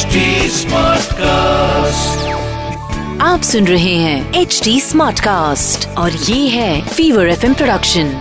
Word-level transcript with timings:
HD 0.00 0.20
Smartcast. 0.56 2.20
आप 3.22 3.42
सुन 3.42 3.66
रहे 3.66 3.94
हैं 3.94 4.40
एच 4.40 4.60
डी 4.64 4.80
स्मार्ट 4.80 5.20
कास्ट 5.20 5.86
और 5.98 6.12
ये 6.12 6.48
है 6.48 6.80
Fever 6.88 7.28
FM 7.28 7.54
production 7.54 8.12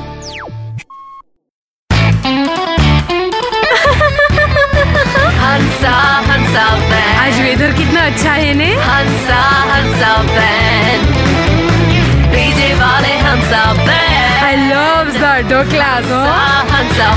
Hansa 5.41 5.95
Hansa 6.29 6.65
आज 7.23 7.39
वेदर 7.41 7.71
कितना 7.77 8.05
अच्छा 8.05 8.31
है 8.31 8.53
ने? 8.53 8.73
हंसा 8.89 9.41
हंसा 9.71 10.15
बैंड 10.33 11.07
डीजे 12.33 12.73
वाले 12.81 13.15
Hansa 13.27 13.63
band 13.73 14.43
I 14.43 14.55
love 14.55 15.11
the 15.19 15.35
dough 15.51 15.63
class 15.71 16.11
हो। 16.11 16.21
हंसा 16.75 17.09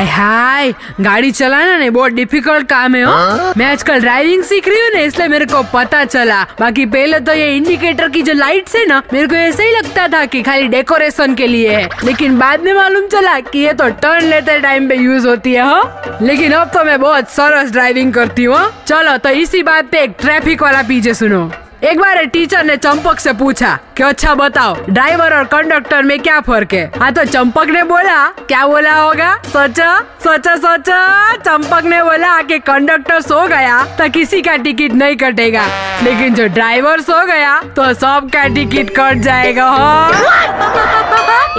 हाय 0.00 0.08
हाय 0.08 0.72
गाड़ी 1.00 1.30
चलाना 1.30 1.76
नहीं 1.78 1.90
बहुत 1.90 2.12
डिफ़िकल्ट 2.12 2.66
काम 2.68 2.94
है 2.94 3.02
हो। 3.04 3.52
मैं 3.56 3.66
आजकल 3.66 4.00
ड्राइविंग 4.00 4.42
सीख 4.42 4.68
रही 4.68 4.80
हूँ 4.80 4.90
ना 4.94 5.00
इसलिए 5.00 5.28
मेरे 5.28 5.46
को 5.46 5.62
पता 5.72 6.04
चला। 6.04 6.42
बाकी 6.60 6.86
पहले 6.86 7.20
तो 7.20 7.32
ये 7.32 7.56
इंडिकेटर 7.56 8.08
की 8.08 8.22
जो 8.22 8.32
लाइट्स 8.32 8.76
है 8.76 8.86
ना 8.86 9.02
मेरे 9.12 9.26
को 9.26 9.34
ऐसे 9.34 9.64
ही 9.64 9.76
लगता 9.76 10.08
था 10.08 10.24
कि 10.24 10.42
खाली 10.42 10.68
डेकोरेशन 10.68 11.34
के 11.34 11.46
लिए 11.46 11.76
है। 11.76 11.88
लेकिन 12.04 12.38
बाद 12.38 12.60
में 12.60 12.72
मालूम 12.74 13.06
चला 13.08 13.38
कि 13.42 13.58
ये 13.58 13.72
तो 13.72 13.88
टर्न 14.00 14.24
लेते 14.24 14.58
टाइम 14.60 14.88
पे 14.88 14.96
यूज़ 14.96 15.28
होती 15.28 15.52
है 15.52 15.68
हो। 15.68 16.16
लेकिन 16.26 16.52
अब 16.52 16.70
तो 16.74 16.84
मैं 16.84 17.00
बहुत 17.00 17.30
सरस 17.30 17.72
ड्राइविंग 17.72 18.12
करती 18.14 18.44
हूँ 18.44 18.68
चलो 18.86 19.16
तो 19.18 19.30
इसी 19.40 19.62
बात 19.62 19.90
पे 19.92 20.02
एक 20.02 20.16
ट्रैफ़िक 20.20 20.62
वाला 20.62 20.82
पीछे 20.82 21.14
सुनो। 21.14 21.50
एक 21.82 21.98
बार 22.00 22.24
टीचर 22.32 22.64
ने 22.64 22.76
चंपक 22.76 23.18
से 23.20 23.32
पूछा 23.32 23.78
कि 23.96 24.02
अच्छा 24.02 24.34
बताओ 24.34 24.74
ड्राइवर 24.88 25.34
और 25.34 25.44
कंडक्टर 25.52 26.02
में 26.02 26.18
क्या 26.20 26.40
फ़र्क 26.40 26.72
है? 26.74 26.90
हाँ 27.00 27.12
तो 27.12 27.24
चंपक 27.24 27.66
ने 27.66 27.82
बोला 27.84 28.26
क्या 28.48 28.66
बोला 28.66 28.94
होगा? 28.94 29.34
सोचो 29.46 29.94
सोचो 30.24 30.56
सोचो। 30.56 31.36
चंपक 31.44 31.84
ने 31.84 32.02
बोला 32.02 32.40
कि 32.42 32.58
कंडक्टर 32.58 33.20
सो 33.20 33.46
गया 33.48 33.82
तो 33.98 34.08
किसी 34.12 34.42
का 34.42 34.56
टिकट 34.56 34.94
नहीं 34.94 35.16
कटेगा। 35.16 35.64
लेकिन 36.02 36.34
जो 36.34 36.46
ड्राइवर 36.48 37.00
सो 37.00 37.24
गया 37.26 37.58
तो 37.76 37.92
सबका 37.94 38.46
टिकट 38.54 38.94
कट 38.98 39.22
जाएगा 39.22 39.68
हो। 39.70 40.12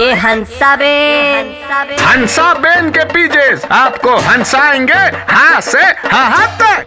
ये 0.00 0.12
हंसा 0.14 0.74
बैंड 0.76 2.00
हंसा 2.00 2.52
बेन 2.54 2.90
के 2.90 3.04
पीजे 3.12 3.50
आपको 3.72 4.16
हंसाएँगे 4.30 5.04
हाँ 5.32 5.60
से 5.60 5.82
हाँ 6.08 6.28
हाँ 6.30 6.46
तक। 6.62 6.86